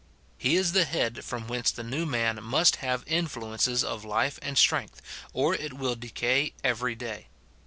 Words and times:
He 0.39 0.55
is 0.55 0.71
the 0.71 0.85
head 0.85 1.23
from 1.23 1.45
whence 1.47 1.69
the 1.69 1.83
new 1.83 2.07
man 2.07 2.41
must 2.43 2.77
have 2.77 3.03
influences 3.05 3.83
of 3.83 4.03
life 4.03 4.39
and 4.41 4.57
strength, 4.57 4.99
or 5.31 5.53
it 5.53 5.73
will 5.73 5.95
decay 5.95 6.53
every 6.63 6.95
day. 6.95 7.27